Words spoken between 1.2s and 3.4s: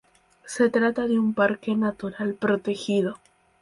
parque natural protegido.